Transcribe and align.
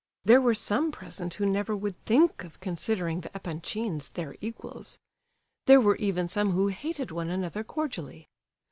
There 0.25 0.41
were 0.41 0.55
some 0.55 0.91
present 0.91 1.35
who 1.35 1.45
never 1.45 1.75
would 1.75 1.95
think 2.07 2.43
of 2.43 2.59
considering 2.59 3.21
the 3.21 3.29
Epanchins 3.35 4.09
their 4.13 4.35
equals. 4.41 4.97
There 5.67 5.79
were 5.79 5.95
even 5.97 6.27
some 6.27 6.53
who 6.53 6.69
hated 6.69 7.11
one 7.11 7.29
another 7.29 7.63
cordially. 7.63 8.27